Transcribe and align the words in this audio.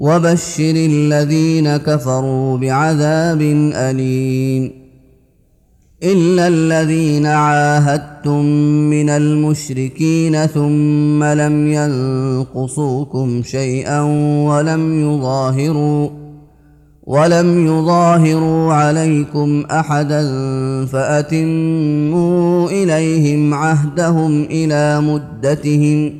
وبشر 0.00 0.74
الذين 0.76 1.76
كفروا 1.76 2.58
بعذاب 2.58 3.40
أليم. 3.74 4.80
إلا 6.02 6.48
الذين 6.48 7.26
عاهدتم 7.26 8.44
من 8.90 9.10
المشركين 9.10 10.46
ثم 10.46 11.24
لم 11.24 11.72
ينقصوكم 11.72 13.42
شيئا 13.44 14.00
ولم 14.48 15.00
يظاهروا 15.00 16.08
ولم 17.06 17.66
يظاهروا 17.66 18.72
عليكم 18.72 19.64
أحدا 19.70 20.22
فأتموا 20.86 22.70
إليهم 22.70 23.54
عهدهم 23.54 24.42
إلى 24.42 25.00
مدتهم 25.00 26.19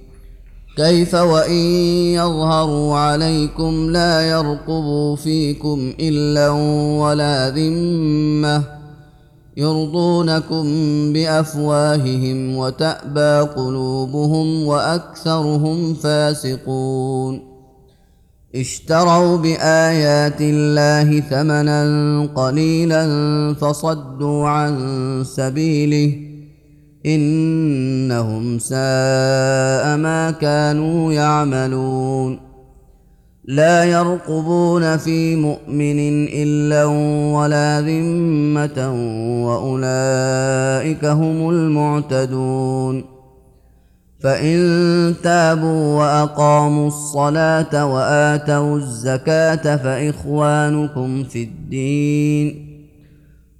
كيف 0.81 1.15
وإن 1.15 1.61
يظهروا 2.17 2.95
عليكم 2.97 3.89
لا 3.89 4.21
يرقبوا 4.21 5.15
فيكم 5.15 5.93
إلا 5.99 6.49
ولا 7.01 7.49
ذمة 7.49 8.63
يرضونكم 9.57 10.63
بأفواههم 11.13 12.55
وتأبى 12.55 13.49
قلوبهم 13.55 14.65
وأكثرهم 14.65 15.93
فاسقون 15.93 17.41
اشتروا 18.55 19.37
بآيات 19.37 20.41
الله 20.41 21.19
ثمنا 21.19 21.81
قليلا 22.35 23.03
فصدوا 23.53 24.47
عن 24.47 24.73
سبيله 25.25 26.30
إنهم 27.05 28.59
ساء 28.59 29.97
ما 29.97 30.35
كانوا 30.41 31.13
يعملون. 31.13 32.39
لا 33.45 33.83
يرقبون 33.83 34.97
في 34.97 35.35
مؤمن 35.35 36.27
إلا 36.27 36.85
ولا 37.35 37.81
ذمة 37.81 38.93
وأولئك 39.47 41.05
هم 41.05 41.49
المعتدون. 41.49 43.03
فإن 44.19 45.13
تابوا 45.23 45.97
وأقاموا 45.97 46.87
الصلاة 46.87 47.85
وآتوا 47.85 48.77
الزكاة 48.77 49.75
فإخوانكم 49.75 51.23
في 51.23 51.43
الدين. 51.43 52.70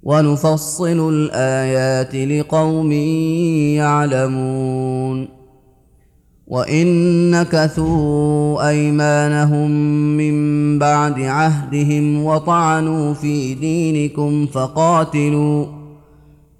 ونفصل 0.02 1.10
الآيات 1.14 2.14
لقوم 2.14 2.92
يعلمون. 3.82 5.42
وإن 6.46 7.30
نكثوا 7.30 8.68
أيمانهم 8.68 9.70
من 10.16 10.78
بعد 10.78 11.20
عهدهم 11.20 12.24
وطعنوا 12.24 13.14
في 13.14 13.54
دينكم 13.54 14.46
فقاتلوا 14.46 15.66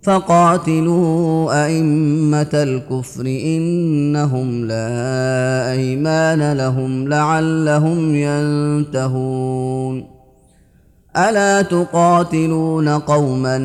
فقاتلوا 0.02 1.64
أئمة 1.66 2.50
الكفر 2.54 3.26
إنهم 3.26 4.64
لا 4.64 5.72
أيمان 5.72 6.52
لهم 6.52 7.08
لعلهم 7.08 8.14
ينتهون. 8.14 10.11
ألا 11.16 11.62
تقاتلون 11.62 12.88
قوما 12.88 13.58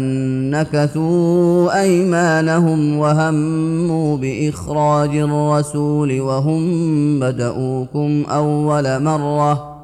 نكثوا 0.52 1.82
أيمانهم 1.82 2.98
وهموا 2.98 4.18
بإخراج 4.18 5.18
الرسول 5.18 6.22
وهم 6.22 7.20
بدؤوكم 7.20 8.24
أول 8.30 9.04
مرة 9.04 9.78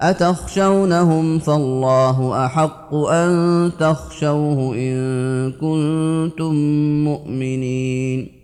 أتخشونهم 0.00 1.38
فالله 1.38 2.46
أحق 2.46 2.94
أن 2.94 3.70
تخشوه 3.80 4.74
إن 4.74 5.52
كنتم 5.52 6.54
مؤمنين 7.04 8.43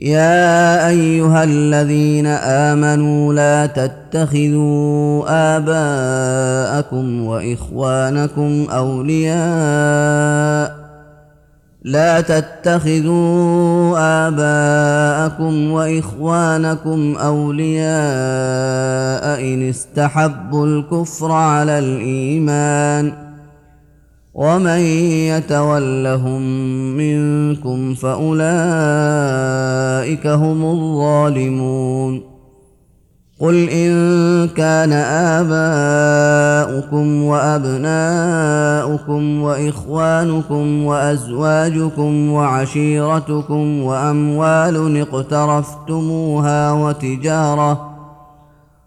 يا 0.00 0.88
أيها 0.88 1.44
الذين 1.44 2.26
آمنوا 2.26 3.34
لا 3.34 3.66
تتخذوا 3.66 5.24
آباءكم 5.56 7.24
وإخوانكم 7.24 8.66
أولياء 8.70 9.36
لا 11.84 12.20
تتخذوا 12.20 13.96
آباءكم 14.28 15.70
وإخوانكم 15.70 17.16
أولياء 17.16 17.86
إن 19.40 19.68
استحبوا 19.68 20.66
الكفر 20.66 21.32
على 21.32 21.78
الإيمان 21.78 23.25
ومن 24.36 24.80
يتولهم 25.32 26.42
منكم 26.96 27.94
فاولئك 27.94 28.36
هم 30.26 30.64
الظالمون 30.64 32.22
قل 33.40 33.68
ان 33.68 34.48
كان 34.48 34.92
اباؤكم 36.62 37.22
وابناؤكم 37.22 38.22
واخوانكم 39.42 40.84
وازواجكم 40.84 42.30
وعشيرتكم 42.30 43.82
واموال 43.82 45.00
اقترفتموها 45.00 46.72
وتجاره 46.72 47.95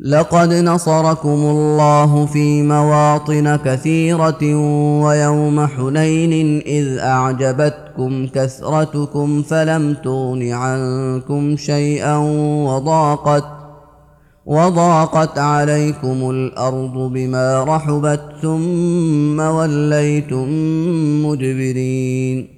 لقد 0.00 0.52
نصركم 0.52 1.28
الله 1.28 2.26
في 2.26 2.62
مواطن 2.62 3.56
كثيرة 3.56 4.54
ويوم 5.02 5.66
حنين 5.66 6.60
إذ 6.66 6.98
أعجبتكم 6.98 8.26
كثرتكم 8.26 9.42
فلم 9.42 9.94
تغن 10.04 10.52
عنكم 10.52 11.56
شيئا 11.56 12.16
وضاقت 12.66 13.44
وضاقت 14.46 15.38
عليكم 15.38 16.30
الأرض 16.30 16.94
بما 17.12 17.64
رحبت 17.64 18.22
ثم 18.42 19.40
وليتم 19.40 20.48
مدبرين 21.26 22.57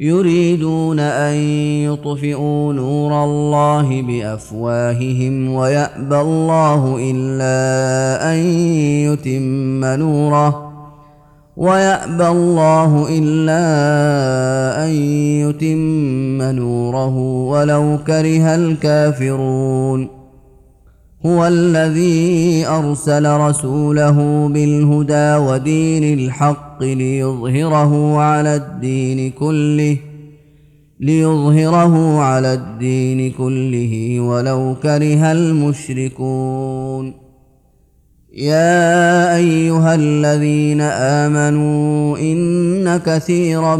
يريدون 0.00 1.00
أن 1.00 1.34
يطفئوا 1.84 2.72
نور 2.72 3.24
الله 3.24 4.02
بأفواههم 4.02 5.54
ويأبى 5.54 6.20
الله 6.20 7.10
إلا 7.10 8.32
أن 8.32 8.38
يتم 9.08 9.84
نوره 9.84 10.72
ويأبى 11.56 12.28
الله 12.28 13.06
إلا 13.18 13.64
أن 14.84 14.90
يتم 15.42 16.42
نوره 16.42 17.16
ولو 17.48 17.98
كره 18.06 18.54
الكافرون 18.54 20.08
هو 21.26 21.46
الذي 21.46 22.66
أرسل 22.66 23.36
رسوله 23.36 24.48
بالهدى 24.48 25.36
ودين 25.36 26.18
الحق 26.18 26.67
ليظهره 26.82 28.18
على 28.18 28.56
الدين 28.56 29.30
كله 29.30 29.96
ليظهره 31.00 32.18
على 32.18 32.54
الدين 32.54 33.32
كله 33.32 34.20
ولو 34.20 34.76
كره 34.82 35.32
المشركون. 35.32 37.28
يا 38.38 39.36
أيها 39.36 39.94
الذين 39.94 40.80
آمنوا 40.80 42.18
إن 42.18 42.96
كثيرا 42.96 43.76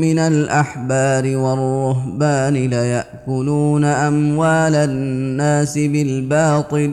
من 0.00 0.18
الأحبار 0.18 1.36
والرهبان 1.36 2.54
ليأكلون 2.54 3.84
أموال 3.84 4.74
الناس 4.74 5.78
بالباطل 5.78 6.92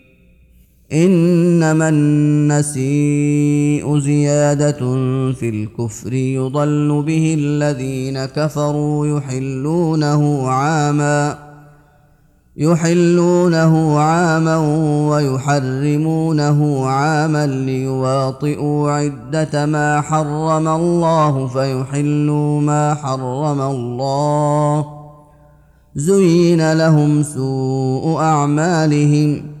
إنما 0.93 1.89
النسيء 1.89 2.79
زيادة 3.99 4.79
في 5.33 5.49
الكفر 5.49 6.13
يضل 6.13 7.03
به 7.07 7.35
الذين 7.39 8.25
كفروا 8.25 9.17
يحلونه 9.17 10.47
عاما 10.47 11.37
يحلونه 12.57 13.99
عاما 13.99 14.57
ويحرمونه 15.09 16.85
عاما 16.85 17.47
ليواطئوا 17.47 18.91
عدة 18.91 19.65
ما 19.65 20.01
حرم 20.01 20.67
الله 20.67 21.47
فيحلوا 21.47 22.61
ما 22.61 22.93
حرم 22.93 23.61
الله 23.61 24.85
زين 25.95 26.73
لهم 26.73 27.23
سوء 27.23 28.17
أعمالهم 28.19 29.60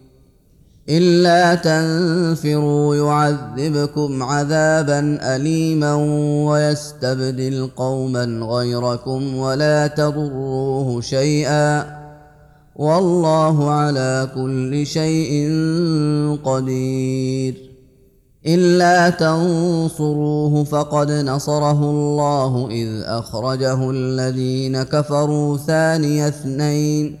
إلا 0.89 1.55
تنفروا 1.55 2.95
يعذبكم 2.95 4.23
عذابا 4.23 5.19
اليما 5.35 5.95
ويستبدل 6.49 7.69
قوما 7.75 8.23
غيركم 8.23 9.37
ولا 9.37 9.87
تضروه 9.87 11.01
شيئا 11.01 12.01
والله 12.75 13.71
على 13.71 14.29
كل 14.35 14.85
شيء 14.85 15.49
قدير. 16.43 17.71
إلا 18.45 19.09
تنصروه 19.09 20.63
فقد 20.63 21.11
نصره 21.11 21.83
الله 21.83 22.67
إذ 22.71 22.89
أخرجه 23.05 23.91
الذين 23.91 24.83
كفروا 24.83 25.57
ثاني 25.57 26.27
اثنين. 26.27 27.20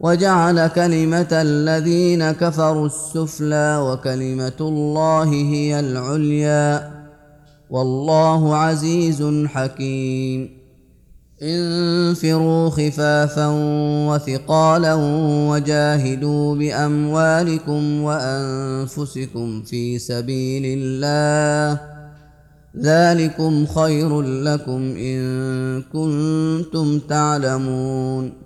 وجعل 0.00 0.66
كلمة 0.66 1.28
الذين 1.32 2.30
كفروا 2.32 2.86
السفلى 2.86 3.78
وكلمة 3.80 4.52
الله 4.60 5.24
هي 5.24 5.80
العليا. 5.80 6.90
والله 7.70 8.56
عزيز 8.56 9.46
حكيم. 9.46 10.56
انفروا 11.42 12.70
خفافا 12.70 13.48
وثقالا 14.08 14.94
وجاهدوا 15.50 16.54
بأموالكم 16.54 18.02
وأنفسكم 18.02 19.62
في 19.62 19.98
سبيل 19.98 20.62
الله. 20.78 21.80
ذلكم 22.78 23.66
خير 23.66 24.22
لكم 24.22 24.96
إن 24.96 25.82
كنتم 25.82 26.98
تعلمون. 26.98 28.45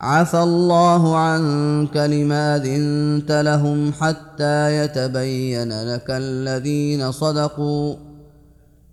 عفى 0.00 0.38
الله 0.38 1.16
عنك 1.16 1.96
لما 1.96 2.56
اذنت 2.56 3.32
لهم 3.32 3.92
حتى 3.92 4.84
يتبين 4.84 5.94
لك 5.94 6.06
الذين 6.08 7.12
صدقوا 7.12 7.96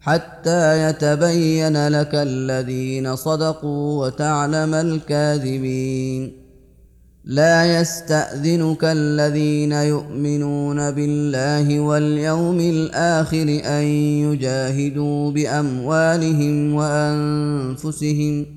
حتى 0.02 0.90
يتبين 0.90 1.88
لك 1.88 2.10
الذين 2.14 3.16
صدقوا 3.16 4.06
وتعلم 4.06 4.74
الكاذبين. 4.74 6.32
لا 7.26 7.80
يستأذنك 7.80 8.84
الذين 8.84 9.72
يؤمنون 9.72 10.92
بالله 10.92 11.80
واليوم 11.80 12.60
الآخر 12.60 13.62
أن 13.66 13.84
يجاهدوا 14.28 15.32
بأموالهم 15.32 16.74
وأنفسهم 16.74 18.57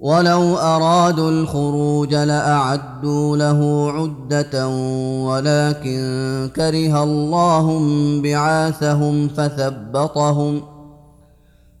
ولو 0.00 0.56
أرادوا 0.56 1.30
الخروج 1.30 2.14
لأعدوا 2.14 3.36
له 3.36 3.90
عدة 3.92 4.68
ولكن 5.28 6.00
كره 6.56 7.02
الله 7.02 7.80
بعاثهم 8.22 9.28
فثبطهم 9.28 10.62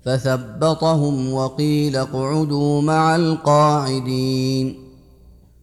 فثبطهم 0.04 1.32
وقيل 1.32 1.96
اقعدوا 1.96 2.82
مع 2.82 3.16
القاعدين 3.16 4.79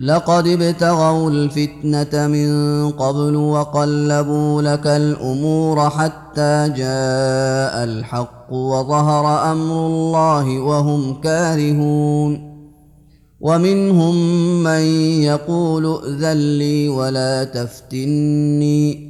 لقد 0.00 0.46
ابتغوا 0.46 1.30
الفتنة 1.30 2.26
من 2.26 2.90
قبل 2.90 3.36
وقلبوا 3.36 4.62
لك 4.62 4.86
الأمور 4.86 5.90
حتى 5.90 6.68
جاء 6.76 7.84
الحق 7.84 8.52
وظهر 8.52 9.52
أمر 9.52 9.86
الله 9.86 10.58
وهم 10.58 11.20
كارهون. 11.20 12.58
ومنهم 13.40 14.14
من 14.62 14.80
يقول 15.22 15.86
ائذن 15.86 16.58
لي 16.58 16.88
ولا 16.88 17.44
تفتني. 17.44 19.08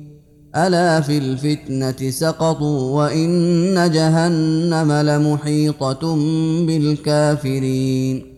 ألا 0.57 1.01
في 1.01 1.19
الفتنة 1.19 2.11
سقطوا 2.11 2.97
وإن 2.97 3.91
جهنم 3.93 4.93
لمحيطة 4.93 6.17
بالكافرين. 6.67 8.38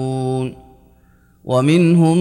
ومنهم 1.51 2.17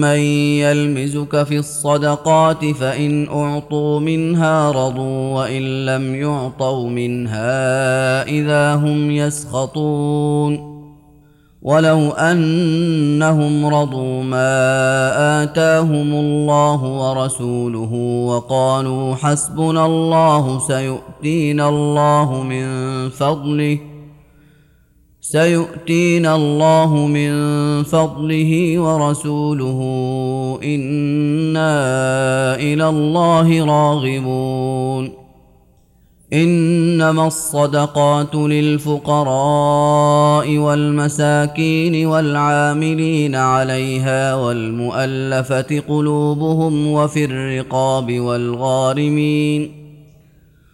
من 0.00 0.18
يلمزك 0.62 1.42
في 1.42 1.58
الصدقات 1.58 2.64
فإن 2.64 3.28
أعطوا 3.28 4.00
منها 4.00 4.70
رضوا 4.70 5.34
وإن 5.34 5.86
لم 5.86 6.14
يعطوا 6.14 6.88
منها 6.88 8.22
إذا 8.22 8.74
هم 8.74 9.10
يسخطون 9.10 10.70
ولو 11.62 12.10
أنهم 12.10 13.66
رضوا 13.66 14.22
ما 14.22 15.42
آتاهم 15.42 16.12
الله 16.12 16.84
ورسوله 16.84 17.92
وقالوا 18.26 19.14
حسبنا 19.14 19.86
الله 19.86 20.58
سيؤتينا 20.58 21.68
الله 21.68 22.42
من 22.42 22.68
فضله 23.08 23.89
سيؤتينا 25.32 26.34
الله 26.34 26.94
من 26.94 27.32
فضله 27.82 28.78
ورسوله. 28.78 29.80
إنا 30.64 31.74
إلى 32.54 32.88
الله 32.88 33.64
راغبون. 33.64 35.10
إنما 36.32 37.26
الصدقات 37.26 38.34
للفقراء 38.34 39.28
والمساكين 40.58 42.06
والعاملين 42.06 43.34
عليها 43.34 44.34
والمؤلفة 44.34 45.82
قلوبهم 45.88 46.92
وفي 46.92 47.24
الرقاب 47.24 48.20
والغارمين. 48.20 49.79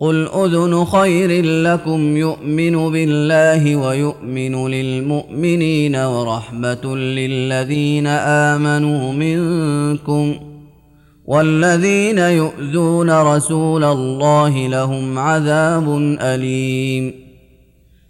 قل 0.00 0.28
اذن 0.28 0.84
خير 0.84 1.44
لكم 1.44 2.16
يؤمن 2.16 2.92
بالله 2.92 3.76
ويؤمن 3.76 4.70
للمؤمنين 4.70 5.96
ورحمه 5.96 6.96
للذين 6.96 8.06
امنوا 8.06 9.12
منكم 9.12 10.34
والذين 11.24 12.18
يؤذون 12.18 13.22
رسول 13.22 13.84
الله 13.84 14.68
لهم 14.68 15.18
عذاب 15.18 15.98
اليم 16.20 17.14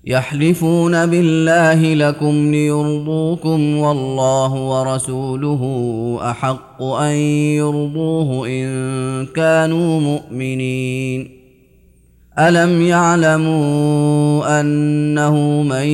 يحلفون 0.05 1.07
بالله 1.07 1.95
لكم 1.95 2.51
ليرضوكم 2.51 3.77
والله 3.77 4.53
ورسوله 4.53 5.63
احق 6.23 6.83
ان 6.83 7.15
يرضوه 7.57 8.49
ان 8.49 9.27
كانوا 9.27 10.01
مؤمنين 10.01 11.46
الم 12.39 12.83
يعلموا 12.83 14.61
انه 14.61 15.63
من 15.63 15.87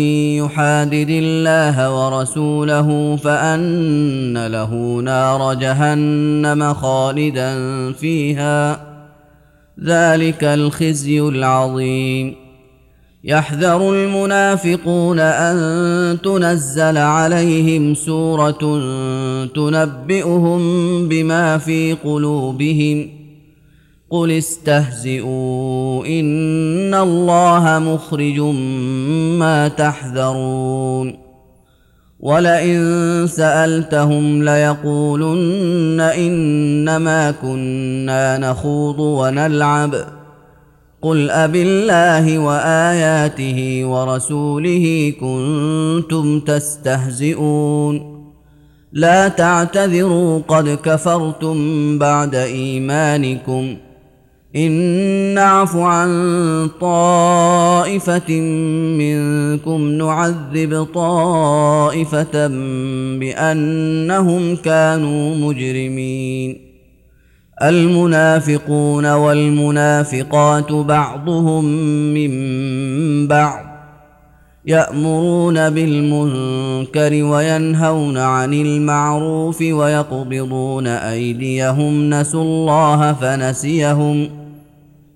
يحادد 0.43 1.11
الله 1.11 1.91
ورسوله 1.91 3.17
فان 3.17 4.47
له 4.47 5.01
نار 5.01 5.55
جهنم 5.55 6.75
خالدا 6.75 7.53
فيها 7.93 8.81
ذلك 9.85 10.45
الخزي 10.45 11.21
العظيم. 11.21 12.35
يحذر 13.25 13.95
المنافقون 13.95 15.19
ان 15.19 16.19
تنزل 16.23 16.99
عليهم 16.99 17.95
سوره 17.95 18.81
تنبئهم 19.55 20.63
بما 21.09 21.59
في 21.59 21.93
قلوبهم 22.05 23.22
قل 24.13 24.31
استهزئوا 24.31 26.07
إن 26.07 26.95
الله 26.95 27.79
مخرج 27.79 28.41
ما 29.39 29.69
تحذرون. 29.69 31.19
ولئن 32.21 33.27
سألتهم 33.27 34.43
ليقولن 34.43 36.01
إنما 36.01 37.31
كنا 37.31 38.39
نخوض 38.39 39.01
ونلعب. 39.01 39.95
قل 41.03 41.31
أبالله 41.31 42.39
وآياته 42.39 43.85
ورسوله 43.85 45.13
كنتم 45.21 46.41
تستهزئون. 46.41 48.23
لا 48.93 49.29
تعتذروا 49.29 50.41
قد 50.49 50.79
كفرتم 50.85 51.99
بعد 51.99 52.35
إيمانكم. 52.35 53.77
إن 54.57 54.73
نعف 55.35 55.77
عن 55.77 56.11
طائفة 56.81 58.41
منكم 58.99 59.81
نعذب 59.91 60.87
طائفة 60.95 62.47
بأنهم 63.19 64.57
كانوا 64.57 65.37
مجرمين. 65.37 66.59
المنافقون 67.63 69.13
والمنافقات 69.13 70.73
بعضهم 70.73 71.65
من 72.15 72.33
بعض 73.29 73.65
يأمرون 74.67 75.71
بالمنكر 75.71 77.25
وينهون 77.25 78.19
عن 78.19 78.55
المعروف 78.55 79.63
ويقبضون 79.63 80.87
أيديهم. 80.87 82.11
نسوا 82.11 82.43
الله 82.43 83.13
فنسيهم. 83.13 84.42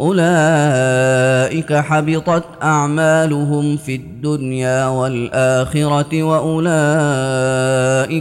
أولئك 0.00 1.72
حبطت 1.72 2.44
أعمالهم 2.62 3.76
في 3.76 3.94
الدنيا 3.94 4.86
والآخرة 4.86 6.22
وأولئك 6.22 6.70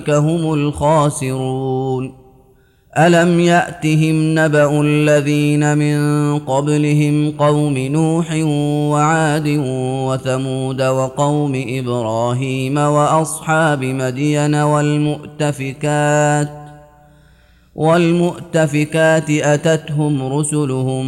هم 0.10 0.54
الخاسرون. 0.54 2.28
ألم 2.98 3.40
يأتهم 3.40 4.40
نبأ 4.40 4.82
الذين 4.82 5.78
من 5.78 6.00
قبلهم 6.40 7.32
قوم 7.32 7.78
نوح 7.78 8.32
وعاد 8.92 9.48
وثمود 10.08 10.82
وقوم 10.82 11.64
إبراهيم 11.68 12.78
وأصحاب 12.78 13.84
مدين 13.84 14.56
والمؤتفكات 14.56 16.50
والمؤتفكات 17.78 19.30
أتتهم 19.30 20.34
رسلهم 20.34 21.06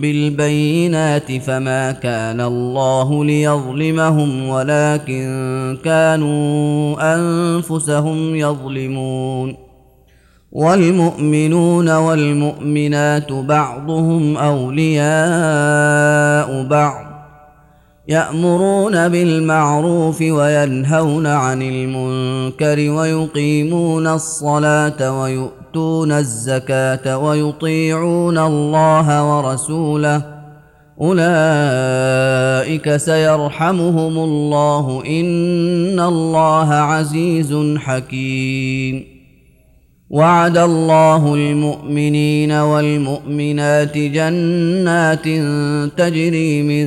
بالبينات 0.00 1.32
فما 1.32 1.92
كان 1.92 2.40
الله 2.40 3.24
ليظلمهم 3.24 4.48
ولكن 4.48 5.78
كانوا 5.84 6.96
أنفسهم 7.14 8.36
يظلمون. 8.36 9.70
والمؤمنون 10.52 11.90
والمؤمنات 11.90 13.32
بعضهم 13.32 14.36
أولياء 14.36 15.02
بعض 16.62 17.10
يأمرون 18.08 19.08
بالمعروف 19.08 20.20
وينهون 20.22 21.26
عن 21.26 21.62
المنكر 21.62 22.90
ويقيمون 22.90 24.06
الصلاة 24.06 25.20
ويؤتون 25.76 26.12
الزكاة 26.12 27.18
ويطيعون 27.18 28.38
الله 28.38 29.38
ورسوله. 29.38 30.22
أولئك 31.00 32.96
سيرحمهم 32.96 34.18
الله. 34.18 35.02
إن 35.06 36.00
الله 36.00 36.74
عزيز 36.74 37.76
حكيم. 37.76 39.04
وعد 40.10 40.58
الله 40.58 41.34
المؤمنين 41.34 42.52
والمؤمنات 42.52 43.98
جنات 43.98 45.24
تجري 45.98 46.62
من 46.62 46.86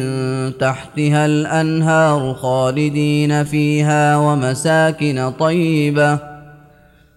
تحتها 0.58 1.26
الأنهار 1.26 2.34
خالدين 2.34 3.44
فيها 3.44 4.18
ومساكن 4.18 5.32
طيبة. 5.40 6.33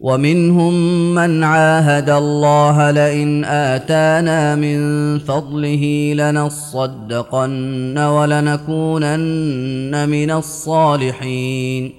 ومنهم 0.00 0.74
من 1.14 1.44
عاهد 1.44 2.10
الله 2.10 2.90
لئن 2.90 3.44
آتانا 3.44 4.54
من 4.54 4.78
فضله 5.18 6.14
لنصدقن 6.14 7.98
ولنكونن 7.98 10.08
من 10.08 10.30
الصالحين. 10.30 11.92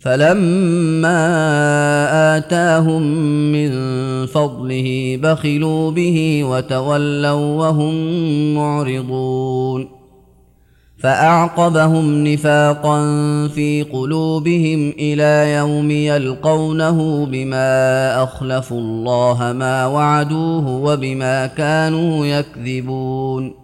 فلما 0.00 1.16
آتاهم 2.36 3.02
من 3.52 3.70
فضله 4.26 5.18
بخلوا 5.22 5.90
به 5.90 6.44
وتولوا 6.44 7.34
وهم 7.34 7.94
معرضون. 8.54 9.97
فأعقبهم 10.98 12.26
نفاقا 12.26 12.98
في 13.48 13.86
قلوبهم 13.92 14.92
إلى 14.98 15.52
يوم 15.52 15.90
يلقونه 15.90 17.26
بما 17.26 18.22
أخلفوا 18.22 18.80
الله 18.80 19.52
ما 19.52 19.86
وعدوه 19.86 20.68
وبما 20.68 21.46
كانوا 21.46 22.26
يكذبون. 22.26 23.54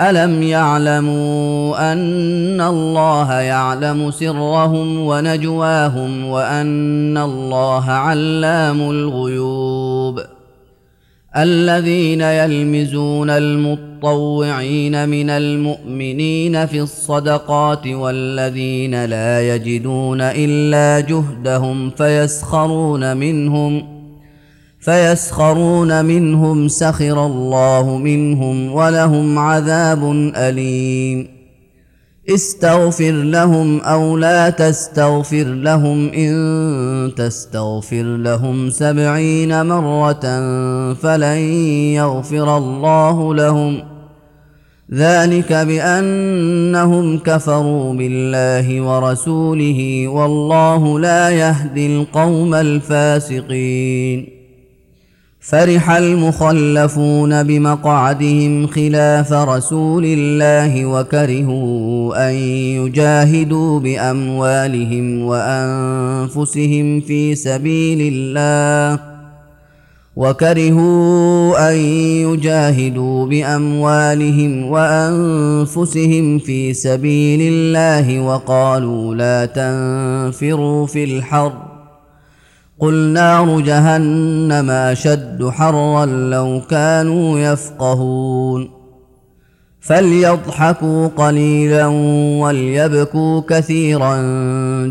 ألم 0.00 0.42
يعلموا 0.42 1.92
أن 1.92 2.60
الله 2.60 3.32
يعلم 3.32 4.10
سرهم 4.10 4.98
ونجواهم 4.98 6.24
وأن 6.26 7.18
الله 7.18 7.90
علام 7.90 8.90
الغيوب. 8.90 10.20
الذين 11.36 12.20
يلمزون 12.20 13.30
المطوعين 14.02 15.08
من 15.08 15.30
المؤمنين 15.30 16.66
في 16.66 16.80
الصدقات 16.80 17.86
والذين 17.86 19.04
لا 19.04 19.54
يجدون 19.54 20.20
إلا 20.20 21.00
جهدهم 21.00 21.90
فيسخرون 21.90 23.16
منهم 23.16 23.82
فيسخرون 24.80 26.04
منهم 26.04 26.68
سخر 26.68 27.26
الله 27.26 27.96
منهم 27.96 28.72
ولهم 28.72 29.38
عذاب 29.38 30.12
أليم. 30.36 31.28
استغفر 32.28 33.12
لهم 33.12 33.80
أو 33.80 34.16
لا 34.16 34.50
تستغفر 34.50 35.44
لهم 35.44 36.08
إن 36.08 37.12
تستغفر 37.16 38.02
لهم 38.02 38.70
سبعين 38.70 39.66
مرة 39.66 40.20
فلن 40.94 41.38
يغفر 41.94 42.56
الله 42.56 43.34
لهم 43.34 43.91
ذلك 44.92 45.52
بأنهم 45.52 47.18
كفروا 47.18 47.94
بالله 47.94 48.80
ورسوله 48.80 50.08
والله 50.08 51.00
لا 51.00 51.30
يهدي 51.30 51.96
القوم 51.96 52.54
الفاسقين. 52.54 54.28
فرح 55.40 55.90
المخلفون 55.90 57.42
بمقعدهم 57.42 58.66
خلاف 58.66 59.32
رسول 59.32 60.04
الله 60.04 60.86
وكرهوا 60.86 62.28
أن 62.30 62.34
يجاهدوا 62.84 63.80
بأموالهم 63.80 65.22
وأنفسهم 65.22 67.00
في 67.00 67.34
سبيل 67.34 68.12
الله. 68.14 69.11
وكرهوا 70.16 71.70
أن 71.70 71.76
يجاهدوا 71.76 73.26
بأموالهم 73.26 74.66
وأنفسهم 74.70 76.38
في 76.38 76.74
سبيل 76.74 77.52
الله 77.52 78.20
وقالوا 78.20 79.14
لا 79.14 79.46
تنفروا 79.46 80.86
في 80.86 81.04
الحرب 81.04 81.62
قل 82.78 82.94
نار 82.94 83.60
جهنم 83.60 84.70
أشد 84.70 85.48
حرا 85.48 86.06
لو 86.06 86.60
كانوا 86.70 87.38
يفقهون. 87.38 88.70
فليضحكوا 89.80 91.06
قليلا 91.06 91.86
وليبكوا 92.40 93.40
كثيرا 93.48 94.16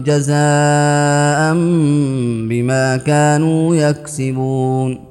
جزاء 0.05 1.53
بما 2.49 2.97
كانوا 2.97 3.75
يكسبون. 3.75 5.10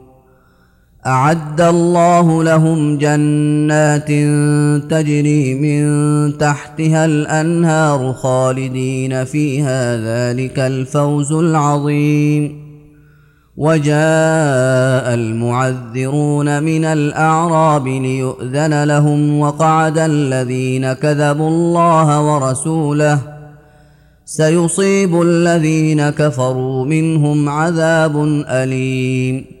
أعد 1.07 1.61
الله 1.61 2.43
لهم 2.43 2.97
جنات 2.97 4.07
تجري 4.91 5.53
من 5.53 6.37
تحتها 6.37 7.05
الأنهار 7.05 8.13
خالدين 8.13 9.23
فيها 9.23 9.97
ذلك 9.97 10.59
الفوز 10.59 11.31
العظيم. 11.31 12.61
وجاء 13.57 15.13
المعذرون 15.13 16.63
من 16.63 16.85
الأعراب 16.85 17.87
ليؤذن 17.87 18.83
لهم 18.83 19.39
وقعد 19.39 19.97
الذين 19.97 20.93
كذبوا 20.93 21.49
الله 21.49 22.21
ورسوله. 22.21 23.19
سيصيب 24.25 25.21
الذين 25.21 26.09
كفروا 26.09 26.85
منهم 26.85 27.49
عذاب 27.49 28.43
أليم. 28.49 29.60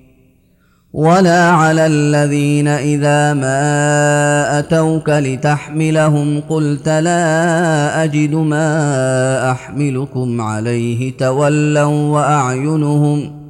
ولا 0.93 1.49
على 1.49 1.85
الذين 1.85 2.67
إذا 2.67 3.33
ما 3.33 4.59
أتوك 4.59 5.09
لتحملهم 5.09 6.41
قلت 6.49 6.89
لا 6.89 8.03
أجد 8.03 8.35
ما 8.35 9.51
أحملكم 9.51 10.41
عليه 10.41 11.17
تولوا 11.17 11.85
وأعينهم 11.85 13.41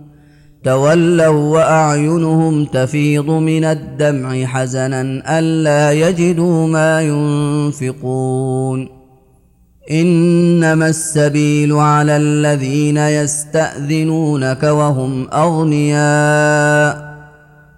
تولوا 0.64 1.54
وأعينهم 1.54 2.66
تفيض 2.66 3.30
من 3.30 3.64
الدمع 3.64 4.46
حزنا 4.46 5.02
ألا 5.40 5.92
يجدوا 5.92 6.68
ما 6.68 7.02
ينفقون 7.02 8.90
إنما 9.92 10.88
السبيل 10.88 11.74
على 11.74 12.18
الذين 12.18 12.98
يستأذنونك 12.98 14.64
وهم 14.64 15.28
أغنياء 15.34 17.11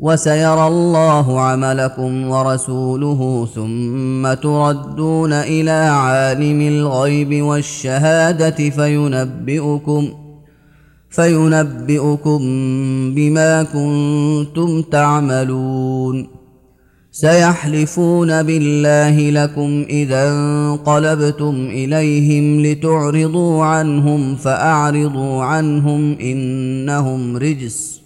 وسيرى 0.00 0.66
الله 0.66 1.40
عملكم 1.40 2.28
ورسوله 2.30 3.48
ثم 3.54 4.34
تردون 4.34 5.32
إلى 5.32 5.70
عالم 5.70 6.60
الغيب 6.60 7.42
والشهادة 7.42 8.70
فينبئكم 8.70 10.08
فينبئكم 11.10 12.40
بما 13.14 13.62
كنتم 13.62 14.82
تعملون. 14.82 16.28
سيحلفون 17.12 18.42
بالله 18.42 19.30
لكم 19.30 19.84
إذا 19.88 20.28
انقلبتم 20.30 21.54
إليهم 21.70 22.66
لتعرضوا 22.66 23.64
عنهم 23.64 24.36
فأعرضوا 24.36 25.44
عنهم 25.44 26.18
إنهم 26.20 27.36
رجس. 27.36 28.05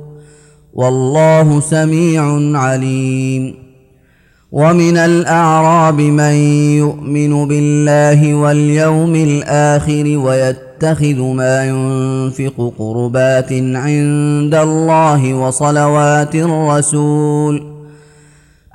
والله 0.73 1.59
سميع 1.59 2.23
عليم. 2.59 3.55
ومن 4.51 4.97
الأعراب 4.97 6.01
من 6.01 6.33
يؤمن 6.77 7.47
بالله 7.47 8.35
واليوم 8.35 9.15
الآخر 9.15 10.17
ويتخذ 10.17 10.71
يتخذ 10.81 11.21
ما 11.21 11.65
ينفق 11.65 12.73
قربات 12.79 13.53
عند 13.53 14.55
الله 14.55 15.33
وصلوات 15.33 16.35
الرسول. 16.35 17.70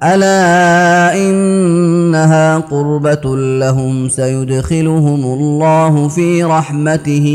ألا 0.02 1.16
إنها 1.16 2.58
قربة 2.58 3.36
لهم 3.36 4.08
سيدخلهم 4.08 5.24
الله 5.24 6.08
في 6.08 6.44
رحمته 6.44 7.26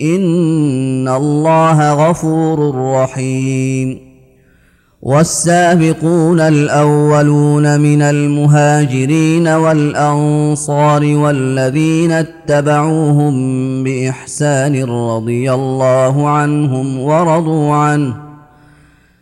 إن 0.00 1.08
الله 1.08 1.92
غفور 2.10 2.74
رحيم. 2.94 4.12
والسابقون 5.02 6.40
الأولون 6.40 7.80
من 7.80 8.02
المهاجرين 8.02 9.48
والأنصار 9.48 11.04
والذين 11.04 12.12
اتبعوهم 12.12 13.34
بإحسان 13.84 14.84
رضي 14.84 15.52
الله 15.52 16.28
عنهم 16.28 17.00
ورضوا 17.00 17.74
عنه 17.74 18.31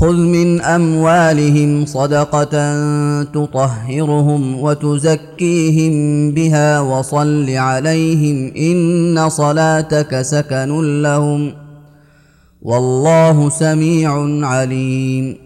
خذ 0.00 0.16
من 0.16 0.60
اموالهم 0.60 1.86
صدقه 1.86 2.54
تطهرهم 3.22 4.60
وتزكيهم 4.60 5.94
بها 6.30 6.80
وصل 6.80 7.50
عليهم 7.50 8.52
ان 8.56 9.28
صلاتك 9.28 10.22
سكن 10.22 11.02
لهم 11.02 11.52
والله 12.62 13.48
سميع 13.48 14.10
عليم. 14.46 15.36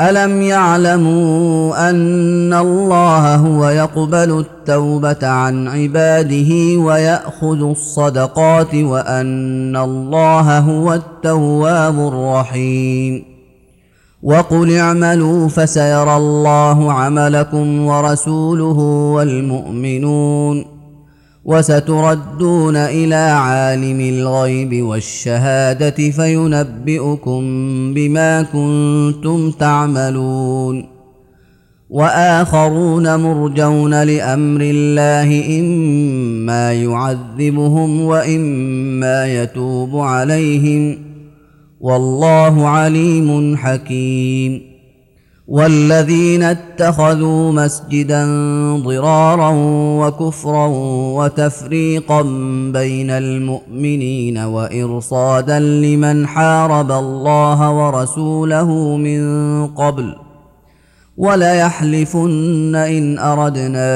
الم 0.00 0.42
يعلموا 0.42 1.90
ان 1.90 2.54
الله 2.54 3.34
هو 3.34 3.68
يقبل 3.68 4.44
التوبه 4.68 5.26
عن 5.26 5.68
عباده 5.68 6.78
وياخذ 6.78 7.62
الصدقات 7.62 8.74
وان 8.74 9.76
الله 9.76 10.58
هو 10.58 10.92
التواب 10.94 12.08
الرحيم 12.08 13.24
وقل 14.22 14.76
اعملوا 14.76 15.48
فسيرى 15.48 16.16
الله 16.16 16.92
عملكم 16.92 17.86
ورسوله 17.86 18.78
والمؤمنون 19.14 20.64
وستردون 21.44 22.76
إلى 22.76 23.14
عالم 23.14 24.00
الغيب 24.00 24.84
والشهاده 24.84 26.10
فينبئكم 26.10 27.40
بما 27.94 28.42
كنتم 28.42 29.50
تعملون 29.50 30.93
وآخرون 31.94 33.20
مرجون 33.20 34.02
لأمر 34.02 34.60
الله 34.60 35.60
إما 35.60 36.72
يعذبهم 36.72 38.00
وإما 38.00 39.26
يتوب 39.26 39.96
عليهم. 39.96 40.98
والله 41.80 42.68
عليم 42.68 43.56
حكيم. 43.56 44.74
والذين 45.48 46.42
اتخذوا 46.42 47.52
مسجدا 47.52 48.26
ضرارا 48.76 49.52
وكفرا 50.00 50.66
وتفريقا 51.16 52.22
بين 52.72 53.10
المؤمنين 53.10 54.38
وإرصادا 54.38 55.58
لمن 55.58 56.26
حارب 56.26 56.92
الله 56.92 57.72
ورسوله 57.72 58.96
من 58.96 59.66
قبل 59.66 60.23
وليحلفن 61.16 62.74
إن 62.74 63.18
أردنا 63.18 63.88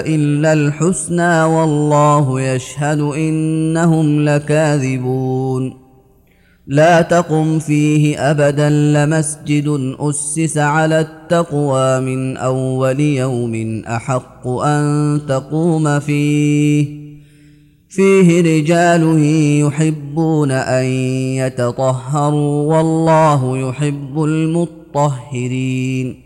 إلا 0.00 0.52
الحسنى 0.52 1.42
والله 1.42 2.40
يشهد 2.40 3.00
إنهم 3.00 4.24
لكاذبون. 4.24 5.76
لا 6.66 7.02
تقم 7.02 7.58
فيه 7.58 8.30
أبدا 8.30 8.70
لمسجد 8.70 9.94
أسس 10.00 10.58
على 10.58 11.00
التقوى 11.00 12.00
من 12.00 12.36
أول 12.36 13.00
يوم 13.00 13.82
أحق 13.86 14.48
أن 14.48 15.20
تقوم 15.28 16.00
فيه. 16.00 17.06
فيه 17.88 18.40
رجال 18.40 19.22
يحبون 19.66 20.50
أن 20.50 20.84
يتطهروا 21.36 22.76
والله 22.76 23.68
يحب 23.68 24.24
المطهرين. 24.24 26.25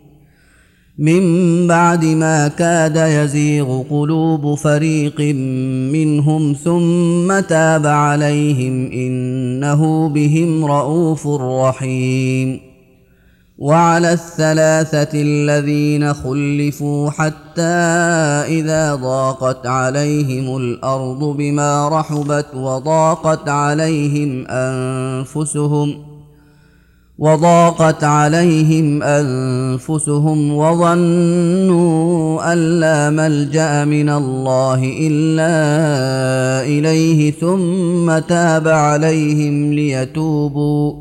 من 1.01 1.67
بعد 1.67 2.05
ما 2.05 2.47
كاد 2.47 2.95
يزيغ 2.95 3.83
قلوب 3.89 4.55
فريق 4.55 5.21
منهم 5.91 6.53
ثم 6.63 7.39
تاب 7.39 7.87
عليهم 7.87 8.91
إنه 8.91 10.09
بهم 10.09 10.65
رءوف 10.65 11.27
رحيم. 11.27 12.59
وعلى 13.57 14.13
الثلاثة 14.13 15.09
الذين 15.13 16.13
خلفوا 16.13 17.09
حتى 17.09 17.81
إذا 18.61 18.95
ضاقت 18.95 19.67
عليهم 19.67 20.57
الأرض 20.57 21.23
بما 21.23 21.89
رحبت 21.89 22.45
وضاقت 22.55 23.49
عليهم 23.49 24.45
أنفسهم 24.47 26.10
وضاقت 27.21 28.03
عليهم 28.03 29.03
أنفسهم 29.03 30.55
وظنوا 30.55 32.53
أن 32.53 32.79
لا 32.79 33.09
ملجأ 33.09 33.85
من 33.85 34.09
الله 34.09 34.93
إلا 34.99 35.53
إليه 36.67 37.31
ثم 37.31 38.19
تاب 38.19 38.67
عليهم 38.67 39.73
ليتوبوا. 39.73 40.93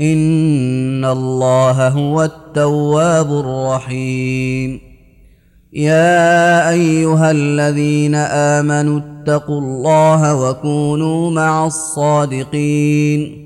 إن 0.00 1.04
الله 1.04 1.88
هو 1.88 2.22
التواب 2.22 3.32
الرحيم. 3.32 4.80
يا 5.72 6.70
أيها 6.70 7.30
الذين 7.30 8.14
آمنوا 8.14 9.00
اتقوا 9.00 9.60
الله 9.60 10.50
وكونوا 10.50 11.30
مع 11.30 11.66
الصادقين. 11.66 13.45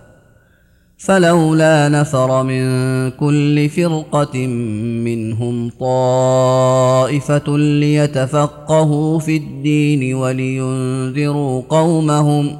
فلولا 1.03 1.89
نفر 1.89 2.43
من 2.43 2.63
كل 3.09 3.69
فرقة 3.69 4.47
منهم 5.05 5.69
طائفة 5.79 7.57
ليتفقهوا 7.57 9.19
في 9.19 9.37
الدين 9.37 10.15
ولينذروا 10.15 11.61
قومهم 11.69 12.57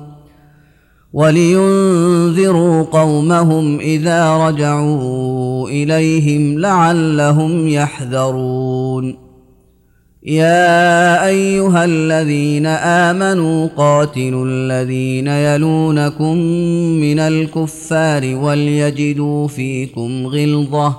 ولينذروا 1.13 2.83
قومهم 2.83 3.79
إذا 3.79 4.47
رجعوا 4.47 5.69
إليهم 5.69 6.59
لعلهم 6.59 7.67
يحذرون 7.67 9.30
يا 10.23 11.27
أيها 11.27 11.85
الذين 11.85 12.65
آمنوا 12.65 13.67
قاتلوا 13.77 14.45
الذين 14.47 15.27
يلونكم 15.27 16.37
من 17.01 17.19
الكفار 17.19 18.35
وليجدوا 18.35 19.47
فيكم 19.47 20.27
غلظة 20.27 20.97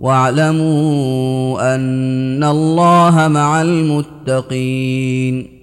واعلموا 0.00 1.74
أن 1.74 2.44
الله 2.44 3.28
مع 3.28 3.62
المتقين 3.62 5.54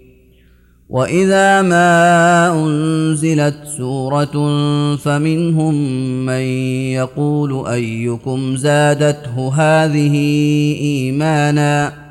وإذا 0.89 1.61
ما 1.61 2.53
أنزلت 2.53 3.57
سورة 3.77 4.55
فمنهم 4.95 5.75
من 6.25 6.41
يقول 6.93 7.67
أيكم 7.67 8.55
زادته 8.55 9.53
هذه 9.53 10.15
إيمانا 10.81 12.10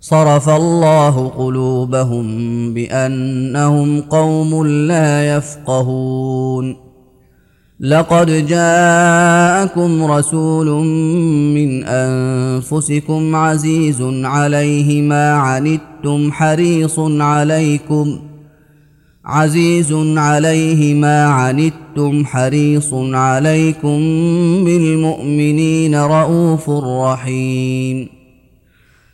صرف 0.00 0.48
الله 0.48 1.28
قلوبهم 1.28 2.26
بأنهم 2.74 4.00
قوم 4.00 4.66
لا 4.66 5.36
يفقهون. 5.36 6.76
لقد 7.80 8.46
جاءكم 8.46 10.04
رسول 10.04 10.86
من 11.54 11.84
أنفسكم 11.84 13.36
عزيز 13.36 14.02
عليه 14.24 15.02
ما 15.02 15.32
عنتم 15.32 16.32
حريص 16.32 16.98
عليكم 16.98 18.18
عزيز 19.24 19.92
عليه 20.16 20.94
ما 20.94 21.24
عنتم 21.24 22.24
حريص 22.24 22.94
عليكم 22.94 23.98
بالمؤمنين 24.64 25.94
رءوف 25.94 26.70
رحيم. 26.70 28.19